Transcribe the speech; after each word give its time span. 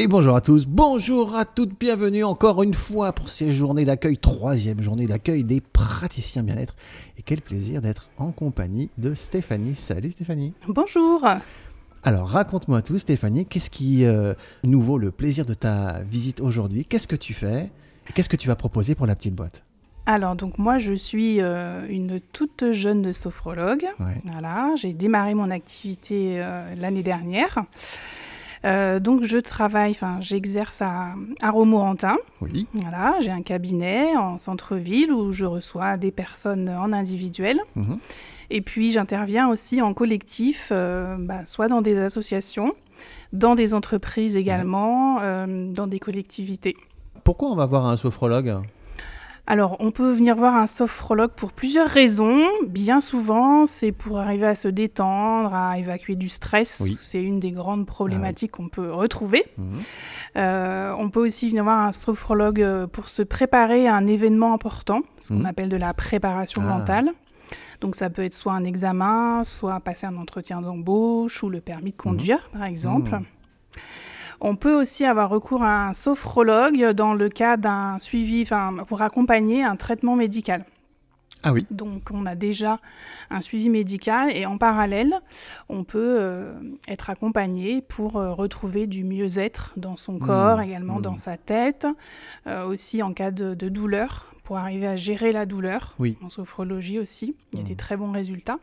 Et 0.00 0.08
bonjour 0.08 0.34
à 0.34 0.40
tous, 0.40 0.64
bonjour 0.64 1.36
à 1.36 1.44
toutes, 1.44 1.78
bienvenue 1.78 2.24
encore 2.24 2.62
une 2.62 2.72
fois 2.72 3.12
pour 3.12 3.28
ces 3.28 3.52
journées 3.52 3.84
d'accueil, 3.84 4.16
troisième 4.16 4.80
journée 4.80 5.06
d'accueil 5.06 5.44
des 5.44 5.60
praticiens 5.60 6.42
bien-être. 6.42 6.74
Et 7.18 7.22
quel 7.22 7.42
plaisir 7.42 7.82
d'être 7.82 8.08
en 8.16 8.32
compagnie 8.32 8.88
de 8.96 9.12
Stéphanie. 9.12 9.74
Salut 9.74 10.12
Stéphanie. 10.12 10.54
Bonjour. 10.68 11.22
Alors 12.02 12.28
raconte-moi 12.28 12.80
tout 12.80 12.98
Stéphanie, 12.98 13.44
qu'est-ce 13.44 13.68
qui 13.68 14.06
euh, 14.06 14.32
nous 14.64 14.80
vaut 14.80 14.96
le 14.96 15.10
plaisir 15.10 15.44
de 15.44 15.52
ta 15.52 16.00
visite 16.10 16.40
aujourd'hui? 16.40 16.86
Qu'est-ce 16.86 17.06
que 17.06 17.14
tu 17.14 17.34
fais? 17.34 17.70
Et 18.08 18.14
qu'est-ce 18.14 18.30
que 18.30 18.36
tu 18.38 18.48
vas 18.48 18.56
proposer 18.56 18.94
pour 18.94 19.04
la 19.04 19.14
petite 19.14 19.34
boîte? 19.34 19.64
Alors 20.06 20.34
donc 20.34 20.56
moi 20.56 20.78
je 20.78 20.94
suis 20.94 21.42
euh, 21.42 21.86
une 21.90 22.20
toute 22.32 22.72
jeune 22.72 23.12
sophrologue. 23.12 23.86
Ouais. 23.98 24.22
Voilà, 24.32 24.72
j'ai 24.76 24.94
démarré 24.94 25.34
mon 25.34 25.50
activité 25.50 26.40
euh, 26.42 26.74
l'année 26.76 27.02
dernière. 27.02 27.66
Euh, 28.64 29.00
donc 29.00 29.24
je 29.24 29.38
travaille, 29.38 29.92
enfin 29.92 30.18
j'exerce 30.20 30.82
à, 30.82 31.14
à 31.40 31.50
Romorantin. 31.50 32.16
Oui. 32.40 32.66
Voilà, 32.74 33.14
j'ai 33.20 33.30
un 33.30 33.42
cabinet 33.42 34.16
en 34.16 34.38
centre-ville 34.38 35.12
où 35.12 35.32
je 35.32 35.46
reçois 35.46 35.96
des 35.96 36.10
personnes 36.10 36.68
en 36.68 36.92
individuel. 36.92 37.60
Mhm. 37.76 37.98
Et 38.50 38.60
puis 38.60 38.92
j'interviens 38.92 39.48
aussi 39.48 39.80
en 39.80 39.94
collectif, 39.94 40.70
euh, 40.72 41.16
bah, 41.18 41.44
soit 41.44 41.68
dans 41.68 41.80
des 41.82 41.98
associations, 41.98 42.74
dans 43.32 43.54
des 43.54 43.74
entreprises 43.74 44.36
également, 44.36 45.20
euh, 45.20 45.72
dans 45.72 45.86
des 45.86 45.98
collectivités. 45.98 46.76
Pourquoi 47.24 47.50
on 47.50 47.54
va 47.54 47.66
voir 47.66 47.86
un 47.86 47.96
sophrologue? 47.96 48.58
Alors, 49.50 49.76
on 49.80 49.90
peut 49.90 50.12
venir 50.12 50.36
voir 50.36 50.54
un 50.54 50.66
sophrologue 50.66 51.32
pour 51.32 51.52
plusieurs 51.52 51.88
raisons. 51.88 52.46
Bien 52.68 53.00
souvent, 53.00 53.66
c'est 53.66 53.90
pour 53.90 54.20
arriver 54.20 54.46
à 54.46 54.54
se 54.54 54.68
détendre, 54.68 55.52
à 55.52 55.76
évacuer 55.76 56.14
du 56.14 56.28
stress. 56.28 56.80
Oui. 56.84 56.96
C'est 57.00 57.20
une 57.20 57.40
des 57.40 57.50
grandes 57.50 57.84
problématiques 57.84 58.52
qu'on 58.52 58.68
peut 58.68 58.92
retrouver. 58.92 59.42
Mhm. 59.58 59.64
Euh, 60.36 60.94
on 60.96 61.10
peut 61.10 61.18
aussi 61.18 61.48
venir 61.48 61.64
voir 61.64 61.80
un 61.80 61.90
sophrologue 61.90 62.62
euh, 62.62 62.86
pour 62.86 63.08
se 63.08 63.22
préparer 63.22 63.88
à 63.88 63.96
un 63.96 64.06
événement 64.06 64.54
important, 64.54 65.00
ce 65.18 65.30
qu'on 65.32 65.40
Mhm. 65.40 65.46
appelle 65.46 65.68
de 65.68 65.76
la 65.76 65.94
préparation 65.94 66.62
Ah. 66.64 66.68
mentale. 66.78 67.10
Donc 67.80 67.96
ça 67.96 68.08
peut 68.08 68.22
être 68.22 68.34
soit 68.34 68.52
un 68.52 68.62
examen, 68.62 69.42
soit 69.42 69.80
passer 69.80 70.06
un 70.06 70.16
entretien 70.16 70.60
d'embauche 70.62 71.42
ou 71.42 71.48
le 71.50 71.60
permis 71.60 71.90
de 71.90 71.96
conduire, 71.96 72.48
par 72.52 72.64
exemple. 72.66 73.10
Mhm. 73.16 73.24
On 74.40 74.56
peut 74.56 74.74
aussi 74.74 75.04
avoir 75.04 75.28
recours 75.28 75.62
à 75.62 75.88
un 75.88 75.92
sophrologue 75.92 76.90
dans 76.92 77.14
le 77.14 77.28
cas 77.28 77.56
d'un 77.56 77.98
suivi, 77.98 78.42
enfin 78.42 78.74
pour 78.86 79.02
accompagner 79.02 79.62
un 79.62 79.76
traitement 79.76 80.16
médical. 80.16 80.64
Ah 81.42 81.52
oui. 81.52 81.66
Donc 81.70 82.10
on 82.12 82.26
a 82.26 82.34
déjà 82.34 82.80
un 83.30 83.40
suivi 83.40 83.70
médical 83.70 84.30
et 84.36 84.44
en 84.46 84.58
parallèle, 84.58 85.20
on 85.68 85.84
peut 85.84 86.16
euh, 86.20 86.52
être 86.86 87.08
accompagné 87.08 87.80
pour 87.80 88.16
euh, 88.16 88.32
retrouver 88.32 88.86
du 88.86 89.04
mieux-être 89.04 89.72
dans 89.76 89.96
son 89.96 90.18
corps, 90.18 90.60
également 90.60 90.98
mmh. 90.98 91.02
dans 91.02 91.16
sa 91.16 91.36
tête, 91.36 91.86
euh, 92.46 92.66
aussi 92.66 93.02
en 93.02 93.14
cas 93.14 93.30
de, 93.30 93.54
de 93.54 93.68
douleur, 93.70 94.34
pour 94.44 94.58
arriver 94.58 94.86
à 94.86 94.96
gérer 94.96 95.32
la 95.32 95.46
douleur. 95.46 95.94
Oui. 95.98 96.18
En 96.22 96.28
sophrologie 96.28 96.98
aussi, 96.98 97.34
il 97.52 97.58
y 97.58 97.60
a 97.60 97.64
Mmh. 97.64 97.68
des 97.68 97.76
très 97.76 97.96
bons 97.96 98.12
résultats. 98.12 98.58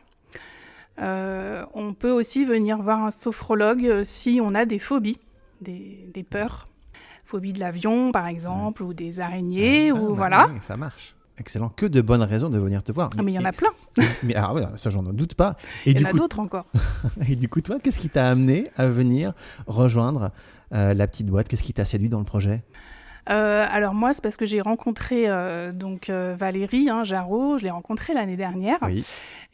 On 1.00 1.94
peut 1.98 2.10
aussi 2.10 2.44
venir 2.44 2.78
voir 2.78 3.04
un 3.04 3.12
sophrologue 3.12 4.02
si 4.04 4.40
on 4.42 4.54
a 4.54 4.64
des 4.64 4.80
phobies, 4.80 5.18
des, 5.60 6.08
des 6.12 6.22
peurs. 6.22 6.68
Phobie 7.24 7.52
de 7.52 7.60
l'avion, 7.60 8.10
par 8.10 8.26
exemple, 8.26 8.82
ou 8.82 8.94
des 8.94 9.20
araignées, 9.20 9.90
Ah, 9.90 9.94
ou 9.94 10.08
bah 10.08 10.14
voilà. 10.14 10.48
ça 10.62 10.76
marche. 10.76 11.14
Excellent, 11.36 11.68
que 11.68 11.86
de 11.86 12.00
bonnes 12.00 12.22
raisons 12.22 12.48
de 12.48 12.58
venir 12.58 12.82
te 12.82 12.90
voir. 12.90 13.10
Ah, 13.16 13.22
mais 13.22 13.32
il 13.32 13.34
y 13.36 13.38
en 13.38 13.44
a 13.44 13.52
plein, 13.52 13.68
Mais 14.24 14.34
alors, 14.34 14.54
ouais, 14.54 14.64
ça 14.76 14.90
j'en 14.90 15.02
doute 15.04 15.34
pas. 15.34 15.56
Et 15.86 15.90
il 15.92 16.00
y 16.00 16.04
en 16.04 16.08
a 16.08 16.12
d'autres 16.12 16.40
encore. 16.40 16.66
Et 17.28 17.36
du 17.36 17.48
coup, 17.48 17.60
toi, 17.60 17.78
qu'est-ce 17.80 17.98
qui 18.00 18.08
t'a 18.08 18.28
amené 18.28 18.70
à 18.76 18.88
venir 18.88 19.34
rejoindre 19.66 20.32
euh, 20.72 20.94
la 20.94 21.06
petite 21.06 21.26
boîte? 21.28 21.46
Qu'est-ce 21.48 21.62
qui 21.62 21.72
t'a 21.74 21.84
séduit 21.84 22.08
dans 22.08 22.18
le 22.18 22.24
projet? 22.24 22.64
Euh, 23.30 23.66
alors 23.68 23.94
moi, 23.94 24.12
c'est 24.12 24.22
parce 24.22 24.36
que 24.36 24.46
j'ai 24.46 24.60
rencontré 24.60 25.24
euh, 25.28 25.70
donc 25.72 26.08
euh, 26.08 26.34
Valérie 26.38 26.88
hein, 26.88 27.04
Jarreau, 27.04 27.58
je 27.58 27.64
l'ai 27.64 27.70
rencontrée 27.70 28.14
l'année 28.14 28.36
dernière. 28.36 28.78
Oui. 28.82 29.04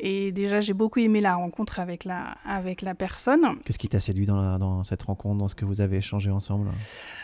Et 0.00 0.32
déjà, 0.32 0.60
j'ai 0.60 0.72
beaucoup 0.74 1.00
aimé 1.00 1.20
la 1.20 1.34
rencontre 1.34 1.80
avec 1.80 2.04
la, 2.04 2.36
avec 2.46 2.82
la 2.82 2.94
personne. 2.94 3.42
Qu'est-ce 3.64 3.78
qui 3.78 3.88
t'a 3.88 4.00
séduit 4.00 4.26
dans, 4.26 4.40
la- 4.40 4.58
dans 4.58 4.84
cette 4.84 5.02
rencontre, 5.02 5.38
dans 5.38 5.48
ce 5.48 5.54
que 5.54 5.64
vous 5.64 5.80
avez 5.80 5.98
échangé 5.98 6.30
ensemble? 6.30 6.70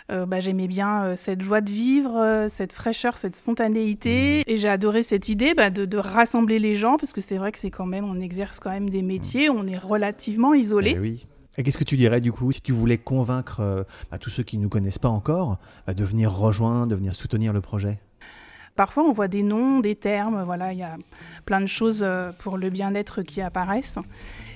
Bah, 0.08 0.40
J'aimais 0.40 0.66
bien 0.66 1.14
cette 1.16 1.40
joie 1.40 1.60
de 1.60 1.70
vivre, 1.70 2.46
cette 2.48 2.72
fraîcheur, 2.72 3.16
cette 3.16 3.36
spontanéité. 3.36 4.42
Et 4.50 4.56
j'ai 4.56 4.68
adoré 4.68 5.02
cette 5.04 5.28
idée 5.28 5.54
bah, 5.54 5.70
de, 5.70 5.84
de 5.84 5.96
rassembler 5.98 6.58
les 6.58 6.74
gens, 6.74 6.96
parce 6.96 7.12
que 7.12 7.20
c'est 7.20 7.36
vrai 7.38 7.52
que 7.52 7.58
c'est 7.58 7.70
quand 7.70 7.86
même, 7.86 8.04
on 8.04 8.20
exerce 8.20 8.58
quand 8.60 8.70
même 8.70 8.90
des 8.90 9.02
métiers, 9.02 9.50
on 9.50 9.66
est 9.66 9.78
relativement 9.78 10.52
isolé. 10.54 10.94
Eh 10.96 10.98
oui. 10.98 11.26
Et 11.56 11.62
qu'est-ce 11.62 11.78
que 11.78 11.84
tu 11.84 11.96
dirais 11.96 12.20
du 12.20 12.32
coup 12.32 12.52
si 12.52 12.62
tu 12.62 12.72
voulais 12.72 12.98
convaincre 12.98 13.60
euh, 13.60 13.84
bah, 14.10 14.18
tous 14.18 14.30
ceux 14.30 14.42
qui 14.42 14.56
ne 14.56 14.62
nous 14.62 14.68
connaissent 14.68 14.98
pas 14.98 15.08
encore 15.08 15.58
bah, 15.86 15.94
de 15.94 16.04
venir 16.04 16.32
rejoindre, 16.32 16.86
de 16.86 16.94
venir 16.94 17.14
soutenir 17.16 17.52
le 17.52 17.60
projet? 17.60 17.98
Parfois, 18.76 19.02
on 19.02 19.12
voit 19.12 19.28
des 19.28 19.42
noms, 19.42 19.80
des 19.80 19.96
termes, 19.96 20.42
voilà, 20.44 20.72
il 20.72 20.78
y 20.78 20.82
a 20.82 20.96
plein 21.44 21.60
de 21.60 21.66
choses 21.66 22.02
euh, 22.02 22.30
pour 22.38 22.56
le 22.56 22.70
bien-être 22.70 23.22
qui 23.22 23.42
apparaissent. 23.42 23.98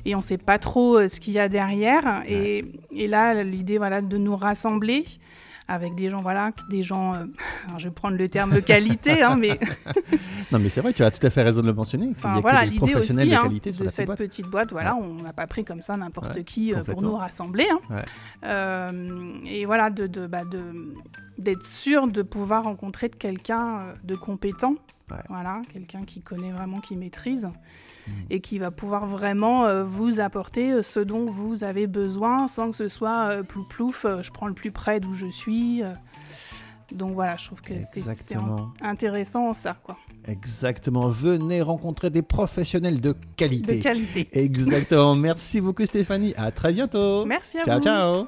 Et 0.04 0.14
on 0.14 0.18
ne 0.18 0.22
sait 0.22 0.38
pas 0.38 0.58
trop 0.58 0.96
euh, 0.96 1.08
ce 1.08 1.20
qu'il 1.20 1.34
y 1.34 1.38
a 1.38 1.48
derrière. 1.48 2.22
Et, 2.26 2.64
et 2.92 3.08
là, 3.08 3.42
l'idée, 3.42 3.76
voilà, 3.76 4.00
de 4.00 4.16
nous 4.16 4.36
rassembler 4.36 5.04
avec 5.66 5.94
des 5.94 6.10
gens, 6.10 6.20
voilà, 6.22 6.52
des 6.68 6.82
gens, 6.82 7.14
euh, 7.14 7.24
alors 7.66 7.78
je 7.78 7.88
vais 7.88 7.94
prendre 7.94 8.16
le 8.16 8.28
terme 8.28 8.52
de 8.52 8.60
qualité, 8.60 9.22
hein, 9.22 9.36
mais 9.36 9.58
Non, 10.52 10.58
mais 10.58 10.68
c'est 10.68 10.80
vrai, 10.82 10.92
tu 10.92 11.02
as 11.02 11.10
tout 11.10 11.26
à 11.26 11.30
fait 11.30 11.42
raison 11.42 11.62
de 11.62 11.66
le 11.68 11.72
mentionner. 11.72 12.08
Enfin 12.10 12.40
voilà, 12.40 12.64
l'idée 12.64 12.94
aussi 12.94 13.14
de 13.14 13.32
hein, 13.32 13.48
de 13.48 13.88
cette 13.88 14.06
boîte. 14.06 14.18
petite 14.18 14.46
boîte, 14.46 14.72
voilà, 14.72 14.94
on 14.94 15.14
n'a 15.22 15.32
pas 15.32 15.46
pris 15.46 15.64
comme 15.64 15.80
ça 15.82 15.96
n'importe 15.96 16.36
Ouais, 16.36 16.44
qui 16.44 16.74
euh, 16.74 16.84
pour 16.84 17.02
nous 17.02 17.16
rassembler. 17.16 17.66
hein. 17.70 17.78
Ouais. 17.90 18.02
Euh, 18.44 19.32
et 19.46 19.64
voilà, 19.64 19.90
de, 19.90 20.06
de, 20.06 20.26
bah, 20.26 20.44
de- 20.44 20.94
d'être 21.38 21.64
sûr 21.66 22.06
de 22.06 22.22
pouvoir 22.22 22.64
rencontrer 22.64 23.08
de 23.08 23.16
quelqu'un 23.16 23.78
euh, 23.80 23.92
de 24.04 24.14
compétent, 24.14 24.74
Ouais. 25.10 25.18
voilà, 25.28 25.60
quelqu'un 25.72 26.04
qui 26.04 26.22
connaît 26.22 26.50
vraiment, 26.52 26.80
qui 26.80 26.96
maîtrise, 26.96 27.48
Mm. 28.06 28.10
et 28.30 28.40
qui 28.40 28.58
va 28.58 28.70
pouvoir 28.70 29.06
vraiment 29.06 29.64
euh, 29.64 29.82
vous 29.84 30.20
apporter 30.20 30.72
euh, 30.72 30.82
ce 30.82 31.00
dont 31.00 31.24
vous 31.30 31.64
avez 31.64 31.86
besoin, 31.86 32.48
sans 32.48 32.70
que 32.70 32.76
ce 32.76 32.88
soit 32.88 33.42
plouf 33.44 33.66
plouf, 33.68 34.06
je 34.22 34.30
prends 34.30 34.46
le 34.46 34.52
plus 34.54 34.70
près 34.72 35.00
d'où 35.00 35.14
je 35.14 35.26
suis. 35.26 35.82
donc 36.92 37.14
voilà, 37.14 37.36
je 37.36 37.46
trouve 37.46 37.60
que 37.62 37.72
c'est, 37.80 38.36
intéressant 38.82 39.52
ça, 39.54 39.74
quoi, 39.82 39.96
Exactement. 40.26 41.08
Venez 41.08 41.60
rencontrer 41.62 42.08
des 42.10 42.22
professionnels 42.22 43.00
de 43.00 43.14
qualité. 43.36 43.76
de 43.78 43.82
qualité. 43.82 44.28
Exactement. 44.32 45.14
Merci 45.14 45.60
beaucoup 45.60 45.84
Stéphanie. 45.84 46.32
À 46.36 46.50
très 46.50 46.72
bientôt. 46.72 47.24
Merci 47.26 47.58
à 47.58 47.64
Ciao, 47.64 47.78
vous. 47.78 47.84
ciao. 47.84 48.26